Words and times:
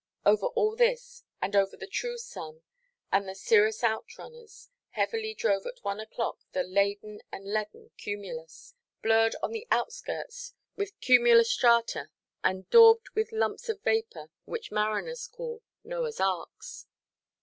Over 0.25 0.47
all 0.47 0.75
this, 0.75 1.25
and 1.43 1.55
over 1.55 1.77
the 1.77 1.85
true 1.85 2.17
sun 2.17 2.63
and 3.11 3.29
the 3.29 3.35
cirrhous 3.35 3.83
outrunners, 3.83 4.71
heavily 4.93 5.35
drove 5.35 5.67
at 5.67 5.83
one 5.83 5.99
oʼclock 5.99 6.37
the 6.53 6.63
laden 6.63 7.21
and 7.31 7.45
leaden 7.53 7.91
cumulus, 7.99 8.73
blurred 9.03 9.35
on 9.43 9.51
the 9.51 9.67
outskirts 9.69 10.55
with 10.75 10.99
cumulostrate, 11.01 12.07
and 12.43 12.67
daubed 12.71 13.09
with 13.13 13.31
lumps 13.31 13.69
of 13.69 13.81
vapour 13.83 14.31
which 14.45 14.71
mariners 14.71 15.27
call 15.27 15.61
"Noahʼs 15.85 16.19
arks." 16.19 16.87